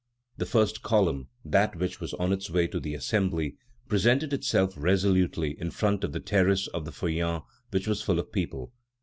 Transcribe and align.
The 0.37 0.47
first 0.47 0.81
column, 0.81 1.27
that 1.45 1.75
which 1.75 1.99
was 1.99 2.15
on 2.15 2.33
its 2.33 2.49
way 2.49 2.65
to 2.69 2.79
the 2.79 2.95
Assembly, 2.95 3.55
presented 3.87 4.33
itself 4.33 4.73
resolutely 4.75 5.51
in 5.59 5.69
front 5.69 6.03
of 6.03 6.11
the 6.11 6.19
terrace 6.19 6.65
of 6.69 6.85
the 6.85 6.91
Feuillants, 6.91 7.45
which 7.69 7.87
was 7.87 8.01
full 8.01 8.17
of 8.17 8.31
people. 8.31 8.73